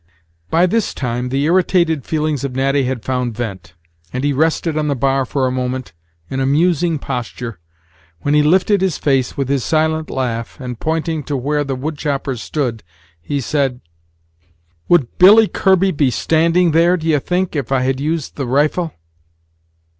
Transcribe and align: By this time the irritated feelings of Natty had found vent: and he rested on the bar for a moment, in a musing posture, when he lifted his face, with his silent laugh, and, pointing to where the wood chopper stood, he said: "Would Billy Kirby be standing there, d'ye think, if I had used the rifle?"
By 0.49 0.65
this 0.65 0.95
time 0.95 1.29
the 1.29 1.43
irritated 1.43 2.05
feelings 2.05 2.43
of 2.43 2.55
Natty 2.55 2.85
had 2.85 3.03
found 3.05 3.37
vent: 3.37 3.75
and 4.11 4.23
he 4.23 4.33
rested 4.33 4.75
on 4.75 4.87
the 4.87 4.95
bar 4.95 5.25
for 5.27 5.45
a 5.45 5.51
moment, 5.51 5.93
in 6.27 6.39
a 6.39 6.45
musing 6.47 6.97
posture, 6.97 7.59
when 8.21 8.33
he 8.33 8.41
lifted 8.41 8.81
his 8.81 8.97
face, 8.97 9.37
with 9.37 9.47
his 9.47 9.63
silent 9.63 10.09
laugh, 10.09 10.59
and, 10.59 10.79
pointing 10.79 11.21
to 11.25 11.37
where 11.37 11.63
the 11.63 11.75
wood 11.75 11.99
chopper 11.99 12.35
stood, 12.35 12.81
he 13.21 13.39
said: 13.39 13.79
"Would 14.89 15.19
Billy 15.19 15.47
Kirby 15.47 15.91
be 15.91 16.09
standing 16.09 16.71
there, 16.71 16.97
d'ye 16.97 17.19
think, 17.19 17.55
if 17.55 17.71
I 17.71 17.81
had 17.83 17.99
used 17.99 18.37
the 18.37 18.47
rifle?" 18.47 18.95